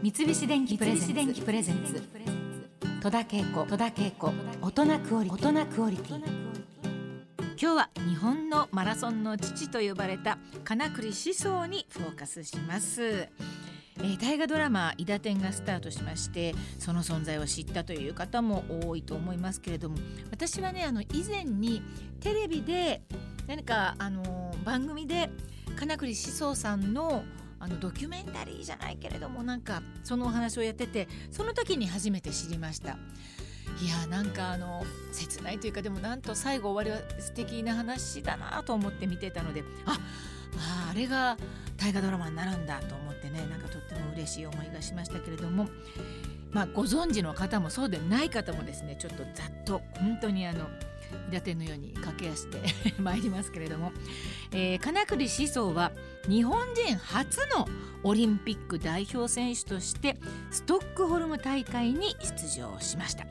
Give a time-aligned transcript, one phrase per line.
[0.00, 2.00] 三菱電機プレゼンツ。
[3.02, 3.66] 戸田恵子。
[3.66, 4.32] 戸田恵子。
[4.62, 6.16] 大人クオリ大人クオリティ。
[6.16, 13.02] 今日は日本のマラソンの父と呼ばれた金栗思想にフォーカスします。
[13.02, 19.96] えー、大河ドラマ「伊田天」がスタートしましてその存在を知ったという方も多いと思いますけれども
[20.30, 21.82] 私はねあの以前に
[22.20, 23.02] テレビで
[23.48, 25.28] 何かあの番組で
[25.74, 27.24] 金栗思想さんの
[27.60, 32.98] あのドキュメンタリーじゃないけれどもなんかそのお話をやっててその時に初めて知りました。
[33.82, 39.98] いやなんかあの切ないというかでもなんと最後終わりは素敵な話だなと思って見てたのであ
[40.56, 41.36] ああれが
[41.76, 45.68] 大河ドラマになるんだと思ってねなんかとっても嬉しい思いがしましたけれども
[46.50, 50.66] まあご存知の方もそうでない方もですねちょっとざっと本当にあの
[51.30, 52.60] 伊達のように駆け足で
[52.98, 53.92] 参りますけれども、
[54.52, 55.92] えー、金栗思想は
[56.28, 57.68] 日本人初の
[58.02, 60.16] オリンピック代表選手として
[60.50, 63.26] ストックホルム大会に出場しました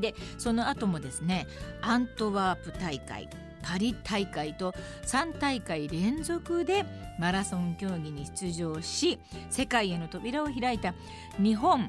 [0.00, 1.46] でその後もですね
[1.80, 3.28] アントワープ大会
[3.62, 4.72] パリ大会と
[5.06, 6.84] 3大会連続で
[7.18, 10.94] マラソン競技に出場し世界への扉を開いた
[11.38, 11.88] 日本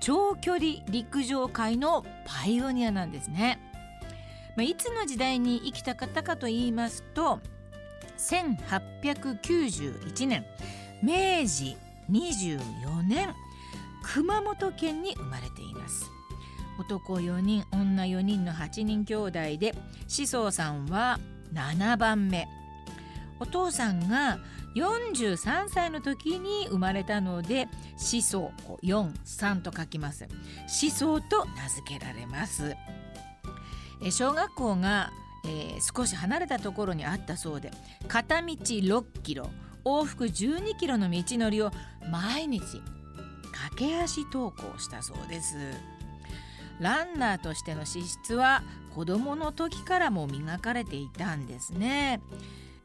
[0.00, 3.58] 長距離陸上界のパイオニアなんですね。
[4.58, 7.38] まあ、いつの時代に生きた方かと言いますと
[8.18, 10.44] 1891年
[11.00, 11.76] 明治
[12.10, 13.36] 24年
[14.02, 16.10] 熊本県に生まれています。
[16.76, 19.76] 男4人女4人の8人兄弟で
[20.08, 21.20] 志宗さんは
[21.52, 22.48] 7番目。
[23.38, 24.40] お父さんが
[24.74, 28.50] 43歳の時に生まれたので思想
[28.82, 30.26] 43と書きます。
[30.82, 32.74] 思想と名付けられます。
[34.10, 35.10] 小学校が、
[35.44, 37.70] えー、少し離れたところにあったそうで
[38.06, 39.50] 片道6キロ
[39.84, 41.70] 往復12キロの道のりを
[42.10, 42.82] 毎日
[43.76, 45.56] 駆け足登校したそうです。
[46.80, 48.62] ランナーとしての資質は
[48.94, 52.20] 子どもの時からも磨かれていたんですね。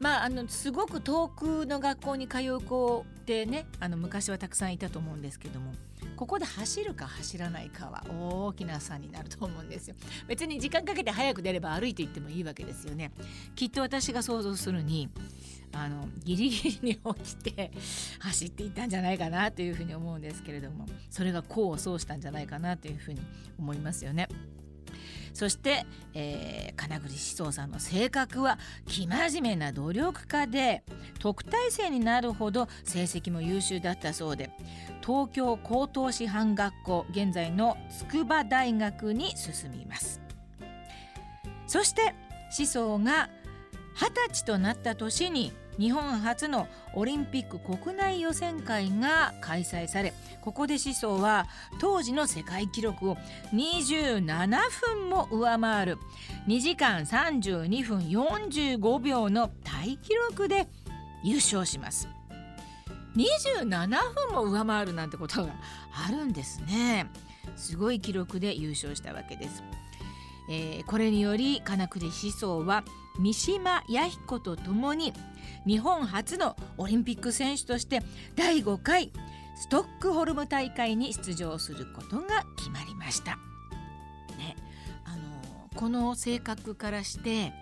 [0.00, 5.72] まあ、あのすごく遠くの学校に通う子ってねあの昔はたくさんいたと思うんですけども
[6.16, 9.96] ここで走るか走らないかは大きな差になると思うんですよ
[10.28, 13.12] 別に時間かけて早く出れば歩いていってもいいわけですよね
[13.54, 15.08] きっと私が想像するに
[15.72, 17.70] あのギリギリに起きて
[18.20, 23.20] 走っていったんじゃないかなというふうに思うんですけれどもそれが功を奏したんじゃないかなというふうに
[23.58, 24.28] 思いますよね。
[25.34, 25.84] そして、
[26.14, 30.84] えー、金栗思想さんの性格は生真面目な努力家で
[31.18, 34.50] 特待生になるほど成績も優秀だったそうで
[35.04, 40.20] 東京高等師範学校現在の筑波大学に進みます。
[41.66, 42.14] そして
[42.56, 43.28] 思想が
[43.94, 51.46] 二十歳となった年に日本初のオリンピック国内予選会が開催されここで思想は
[51.80, 53.16] 当時の世界記録を
[53.52, 55.98] 27分も上回る
[56.46, 60.68] 2時間32分45秒の大記録で
[61.24, 62.08] 優勝します。
[63.16, 65.52] 27分も上回るなんてことが
[66.06, 67.06] あるんですね。
[67.56, 69.62] すごい記録で優勝したわけです、
[70.48, 72.84] えー、これにより金栗思想は
[73.18, 75.12] 三島弥彦と共に
[75.66, 78.02] 日本初のオリンピック選手として
[78.34, 79.12] 第5回
[79.56, 83.38] ストックホルム大会に出場することが決まりました。
[84.36, 84.56] ね、
[85.04, 87.52] あのこの性格からして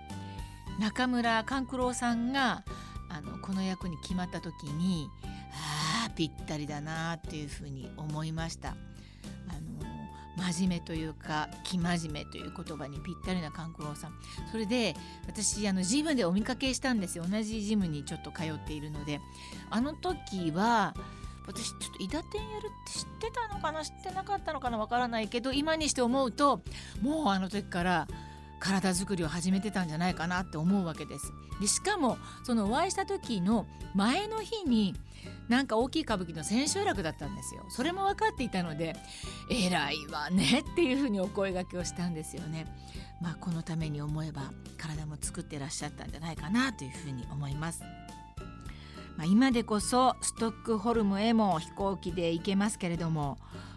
[0.80, 2.64] 中村勘九郎さんが
[3.10, 5.10] あのこの役に決まった時に
[5.52, 8.70] ああぴったりだなっていうふうに思いました。
[8.70, 8.72] あ
[9.52, 9.81] の
[10.42, 14.12] 真面目というか生真面目という言葉にぴったりな勘九郎さん。
[14.50, 14.94] それで
[15.26, 17.24] 私あのジムでお見かけしたんですよ。
[17.30, 19.20] 同じジムにちょっと通っているので。
[19.70, 20.94] あの時は
[21.46, 23.84] 私ちょっと伊達天やるって知ってたのかな？
[23.84, 24.78] 知ってなかったのかな？
[24.78, 26.62] わからないけど今にして思うと
[27.00, 28.06] もうあの時から
[28.62, 31.32] 体作りを始めてたんじゃないかなって思うわけです。
[31.60, 34.94] でしかもそのお会いした時の前の日に
[35.48, 37.64] なんか大きい歌舞伎の千秋楽だったんですよ。
[37.68, 38.94] それも分かっていたので
[39.50, 42.66] 偉いわねっていうふうにお声がけをしたんですよね。
[43.20, 44.42] まあこのために思えば
[44.78, 47.82] 体も作ってらっしゃったんじゃないかなというふうに思います。
[49.16, 53.36] まあ、今でこそストックホルムへも飛行機で行けますけれども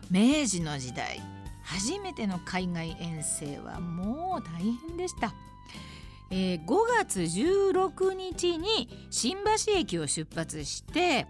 [0.09, 1.21] 明治の時代
[1.65, 5.33] 初めての海外遠征はもう大変でした。
[6.31, 11.27] えー、5月16日に新橋駅を出発して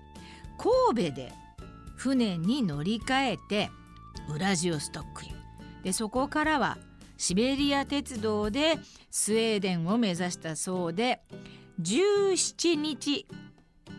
[0.58, 1.34] 神戸で
[1.98, 3.70] 船に乗り換えて
[4.34, 5.28] ウラジオストックへ
[5.84, 6.78] でそこからは
[7.18, 8.76] シベリア鉄道で
[9.12, 11.22] スウェーデンを目指したそうで
[11.81, 13.28] 17日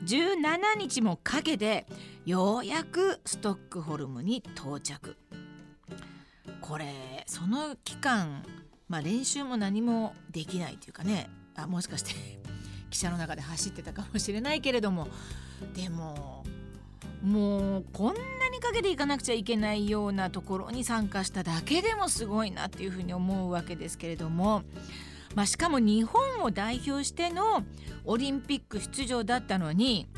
[0.04, 1.86] 17日もかけて
[2.24, 5.16] ようやくストックホルムに到着
[6.66, 6.86] これ
[7.26, 8.42] その期間、
[8.88, 12.10] まあ、練習も何もできないというかねあもしかして
[12.90, 15.08] 汽車の中で走ってたかもしれないけれども
[15.74, 16.44] でも
[17.22, 24.62] もうこんなにかけていかなくちゃいけないようなところに参加しただけでもすごいなっていうふうに思うわけですけれども、
[25.34, 27.64] まあ、しかも日本を代表しての
[28.04, 30.08] オリンピック出場だったのに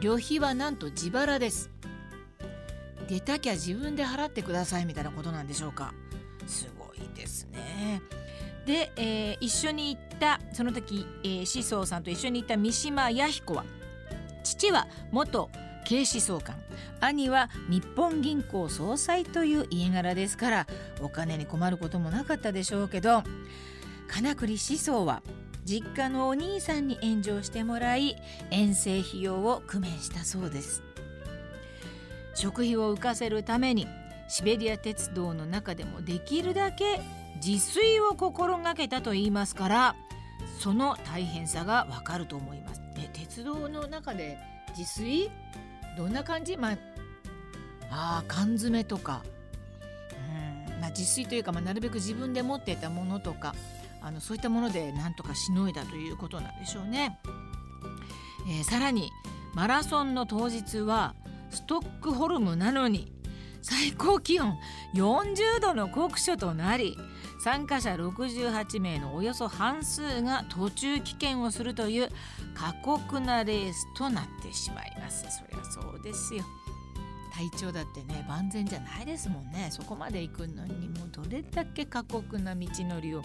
[0.00, 1.75] 旅費はなんと自腹です。
[3.08, 5.94] 出たきゃ自分で払ってくださいみたいなことなんでしょうか？
[6.46, 8.00] すごいですね。
[8.66, 13.64] で、えー、一緒に行ったその時、えー、志宗さんと一緒に行った三島弥彦は
[14.42, 15.50] 父は元
[15.84, 16.56] 警視総監
[17.00, 20.66] 兄は日本銀行総裁という家柄ですから
[21.00, 23.22] お金に困ることもなかったでしょうけど
[24.08, 25.22] 金栗思想は
[25.64, 28.16] 実家のお兄さんに援助してもらい
[28.50, 30.82] 遠征費用を工面したそうです
[32.36, 33.88] 食費を浮かせるために
[34.28, 37.00] シベリア鉄道の中でもできるだけ
[37.44, 39.96] 自炊を心がけたと言いますから
[40.60, 42.80] その大変さがわかると思います。
[42.96, 44.38] ね、鉄道の中で
[44.76, 45.30] 自炊？
[45.96, 46.76] どんな感じ、まあ、
[47.90, 49.22] あ缶詰とか
[50.12, 53.54] うん、まあ、自炊というか、まあ、なるべく自分で持っていたものとか
[54.02, 57.18] あのそういったものでなんとかしのいだということなんでしょうね。
[58.48, 59.10] えー、さらに
[59.54, 61.14] マラソンの当日は
[61.56, 63.10] ストックホルムなのに
[63.62, 64.58] 最高気温
[64.94, 66.98] 40度の酷暑となり
[67.42, 72.10] 参加者68名のおよそ半数が途中棄権をするという
[72.54, 75.24] 過酷なレースとなってしまいます。
[75.30, 76.44] そりゃそうですよ。
[77.32, 79.68] 体調だってね万全じゃないですもんね。
[79.70, 83.22] そこまで行くのにもうどれだけ過酷な道のりを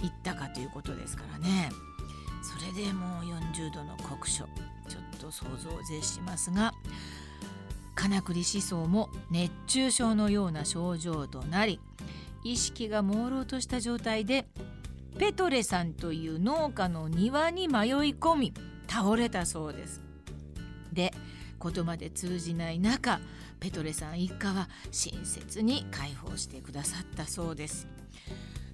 [0.00, 1.70] 行ったかということですからね。
[2.44, 4.44] それでもう40度の酷暑
[4.86, 6.74] ちょっと想像を絶しますが
[8.04, 11.80] 金栗思想も熱中症のような症状となり
[12.42, 14.46] 意識が朦朧とした状態で
[15.18, 18.54] ペトレさんという農家の庭に迷い込み
[18.88, 20.02] 倒れたそうです。
[20.92, 21.14] で
[21.62, 23.20] 言葉で通じない中
[23.58, 27.88] ペトレさん一家は親切に解放してくださったそうです。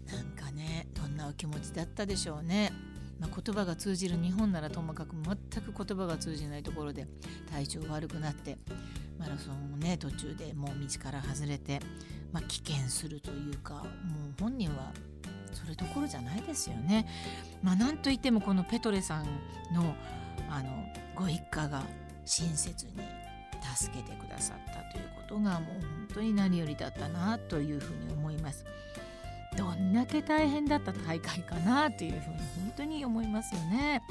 [0.09, 2.73] なんかねどんなお気持ちだったでしょうね。
[3.21, 7.06] まあ、言葉が通じる日本ならともかく全く言葉が通じないところで
[7.53, 8.59] 体調悪くなって
[9.21, 11.79] マラソンをね途中でもう道から外れて、
[12.33, 13.85] まあ、危険するというかもう
[14.41, 14.93] 本人は
[15.53, 17.07] それどころじゃないですよね。
[17.63, 19.25] まあ、なんといってもこのペトレさん
[19.75, 19.95] の
[20.49, 20.71] あの
[21.15, 21.83] ご一家が
[22.25, 22.93] 親切に
[23.77, 28.65] 助けてくださったということがもう本当に何よりだったなというふうに思います。
[29.57, 34.03] どんだけ大変だった大会かなというふうに本当に思いますよね。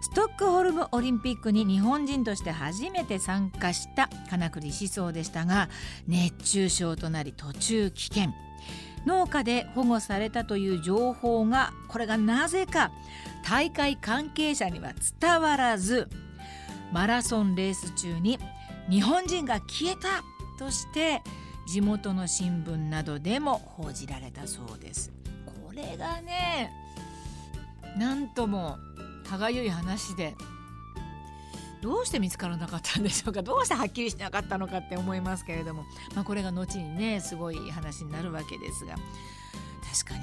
[0.00, 5.68] ストックホルムオリンピックに日本人として初めて参加した金栗思想でしたが
[6.06, 8.32] 熱中症となり途中危険
[9.06, 12.92] 農家で保護されたという情報がこれがなぜか
[13.44, 16.08] 大会関係者には伝わらず
[16.92, 18.38] マラソンレース中に
[18.88, 20.22] 日本人が消えた
[20.58, 21.22] として
[21.66, 25.12] 地元の新聞などでも報じられたそうです。
[25.44, 26.72] これがね
[27.96, 28.78] なんとも
[29.28, 30.34] 歯がゆい話で
[31.80, 38.94] どうして見つからなかったんでしょうかどうしてはっきりしなかったのかって思いますけれども、まあ、これが後にねすごい話になるわけですが
[40.02, 40.20] 確かに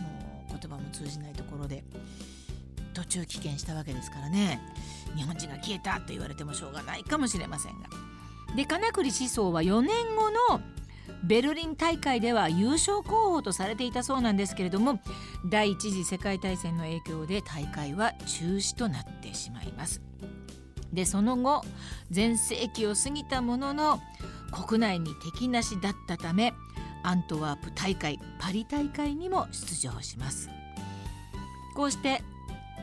[0.00, 1.82] もう言葉も通じないところで
[2.94, 4.60] 途中棄権したわけですからね
[5.16, 7.88] 日本人が消えたと言われてもしょうがないかもしれませんが。
[8.56, 10.60] で金栗思想は4年後の
[11.24, 15.00] ベルリン大会では優勝候補とされていたそうなんですけれども
[15.46, 20.02] 第一次世界大戦の影響で大会は中止となってしまいます。
[20.92, 21.64] でその後
[22.10, 24.00] 全盛期を過ぎたものの
[24.52, 26.52] 国内に敵なしだったため
[27.02, 30.50] アントワープ大会パリ大会にも出場します
[31.74, 32.22] こうして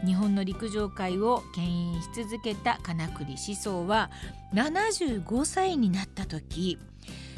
[0.06, 4.10] 日本の陸上界を牽引し続けた金栗思想は
[4.54, 6.80] 75歳になった時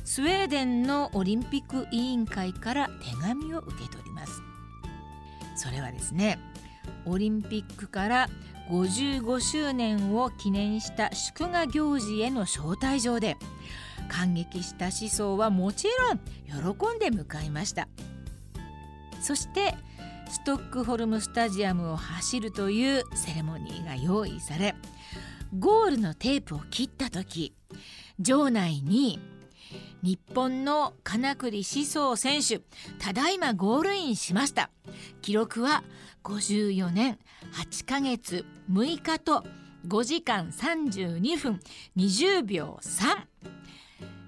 [0.03, 4.41] スウェーデンのオリンピック委員会から手紙を受け取ります。
[5.55, 6.39] それはですね
[7.05, 8.29] オリンピックから
[8.69, 13.37] 55周年を記念した祝賀行事への招待状で
[14.07, 16.19] 感激した思想はもちろん
[16.75, 17.87] 喜んで迎えました。
[19.21, 19.75] そして
[20.29, 24.75] ストックホルムスタジアムを走るというセレモニーが用意され
[25.59, 27.53] ゴールのテープを切った時
[28.17, 29.19] 場内に
[30.03, 32.59] 日本の金栗思想選手
[32.99, 34.69] ただいまゴールインしました。
[35.21, 35.83] 記録は
[36.23, 37.19] 54年
[37.53, 39.43] 8ヶ月6日と
[39.87, 41.59] 5時間32分
[41.97, 43.15] 20秒3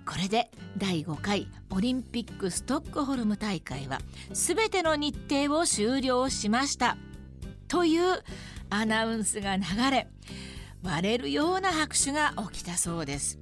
[0.06, 4.00] これで第5回オリンピックストックホルム大会は
[4.32, 6.98] 全ての日程を終了しました。
[7.68, 8.24] という
[8.70, 10.08] アナウンスが流れ
[10.84, 13.40] 割れるような拍手が起きたそうです。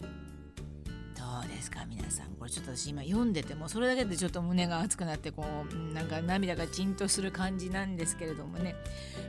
[1.62, 1.86] ですか？
[1.88, 8.76] 皆さんこれちょっと私今読んでてもそれだけでちょっと胸が熱くなってこうなんか涙がじんとする感じなんですけれどもね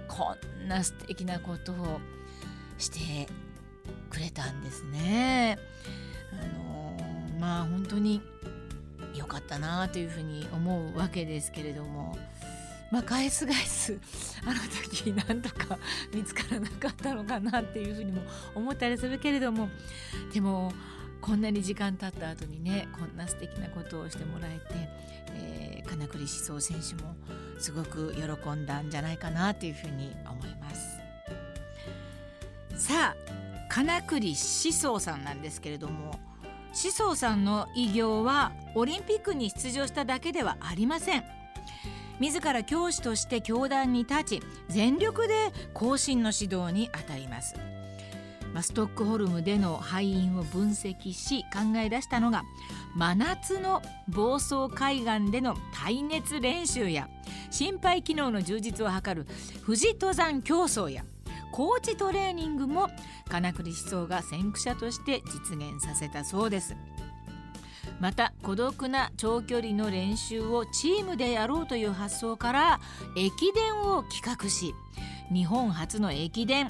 [0.09, 0.35] こ
[0.65, 2.01] んな素敵なことを
[2.79, 3.29] して
[4.09, 5.59] くれたんですね。
[6.33, 8.23] あのー、まあ本当に
[9.15, 12.17] 良かったなというふうに思うわけですけれども。
[12.91, 13.99] まあ、返す返す
[14.45, 14.61] あの
[14.91, 15.79] 時 なんとか
[16.15, 18.21] 見つからなかったのかなっていうふうにも
[18.55, 19.71] 思ったりするけれども
[20.35, 20.71] でも
[21.23, 24.75] こんなに時間経った後にねこんな素敵なことをしてもらえて、
[25.35, 27.15] えー、金栗思想選手も
[27.59, 31.01] すごく喜んだんじゃないかなというふうに思います。
[32.77, 33.33] さあ
[33.71, 36.21] 金栗思想さんなんですけれども
[36.75, 41.25] 思想さんの偉業はオリンピックに出場しただけではありません。
[42.21, 47.55] 自ら教師として教壇に立ち全力で後進の指導に当たります。
[48.53, 52.45] まストックホルムでの敗因を分析し考え出したのが
[52.95, 57.09] 真夏の房総海岸での耐熱練習や
[57.51, 59.27] 心肺機能の充実を図る
[59.65, 61.05] 富士登山競争や
[61.51, 62.89] コーチトレーニングも
[63.29, 66.77] 金栗思想が先駆者として実現させたそうです。
[68.01, 72.81] また孤独な長距離の練習をチームでやろうという発想から
[73.17, 74.75] 駅伝を企画し
[75.33, 76.69] 日本初の駅伝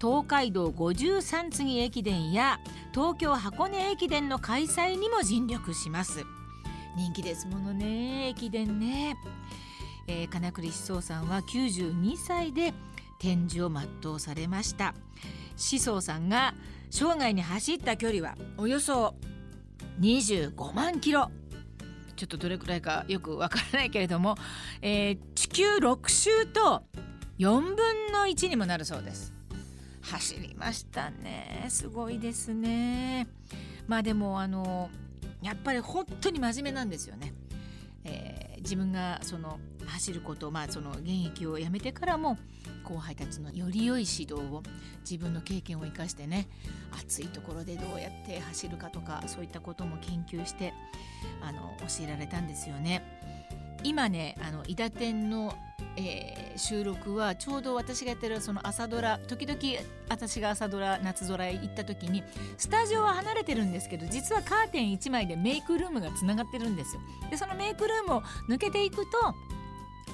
[0.00, 2.60] 東海道53次駅伝や
[2.92, 6.24] 東京箱根駅伝の開催にも尽力します。
[6.96, 9.16] 人気ですものね駅伝ね、
[10.06, 12.72] えー、金栗思想さんは92歳で
[13.18, 14.94] 展示を全うされました。
[15.70, 16.54] 思想さんが
[16.90, 19.14] 生涯に走った距離はおよそ
[20.00, 21.30] 25万キロ。
[22.16, 24.36] ちょっとどれくらいかよくわからないけれども、
[24.80, 26.82] えー、地球6周と
[27.38, 29.35] 4分の1にもなるそうです。
[30.10, 31.66] 走りましたね。
[31.68, 33.26] すごいですね。
[33.86, 34.90] まあでもあの
[35.42, 37.32] やっぱり本当に真面目なんですよね、
[38.04, 42.36] えー、自分がその走ることまあその現役をやめてからも
[42.82, 44.62] 後輩たちのより良い指導を
[45.08, 46.48] 自分の経験を生かしてね
[46.98, 50.72] 暑いところでどうやって走るかとかそういったことも研究して
[51.42, 53.15] あの教えられたんですよね。
[53.86, 55.54] 今ねあの伊達天の、
[55.96, 59.60] えー、収録はちょうど私がやってるその朝ドラ時々
[60.08, 62.24] 私が朝ドラ夏空へ行った時に
[62.58, 67.00] スタジオは離れてるんですけど実はカーテン1枚でメイクルームがつながってるんですよ。
[67.30, 69.34] でそのメイクルームを抜けていくと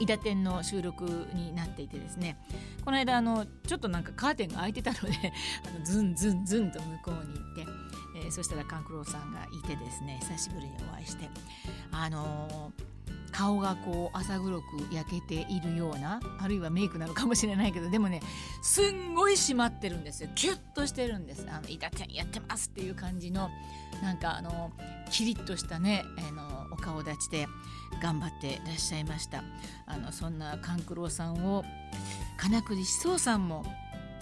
[0.01, 2.37] 伊達天の収録になっていてですね
[2.85, 5.33] この間あのちょっとなんかカーテンが開いてたので
[5.67, 7.67] あのズンズンズンと向こうに行って、
[8.17, 11.31] えー、そしたら勘九郎さんがいてですね久しぶりにお会いして
[11.91, 12.92] あのー
[13.33, 18.21] 顔がこう朝黒く焼けているようなあるいはメイクなのかもしれないけどでもね
[18.63, 20.29] すんごい締まってるんですよ。
[20.35, 21.47] キュッとしてるんです。
[21.49, 23.51] あの伊達天やってますっていう感じの
[24.03, 24.71] なんかあの
[25.11, 27.47] キリッとしたねあのお顔立ちで
[28.03, 29.43] 頑張ってらっしゃいました。
[29.87, 31.65] あのそんな勘九郎さんを
[32.39, 33.65] 金栗志宗さんも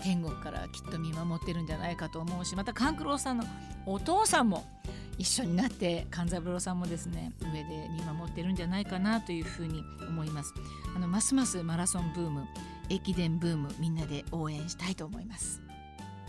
[0.03, 3.45] 天国からきっと見守ってるんじゃないかと思うしまた勘九郎さんの
[3.87, 4.65] お父さんも
[5.21, 10.55] 一緒になって勘三郎さんもですね上で見守ってるんじゃないかなというふうに思います。
[10.97, 12.47] あのますますマラソンブーム
[12.89, 15.61] 駅伝ブームみんなで応援したいと思います。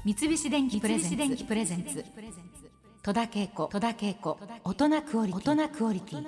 [0.04, 2.04] 三菱電機プレゼンツ。
[3.04, 5.26] 戸田恵子大人クオ
[5.94, 6.28] リティ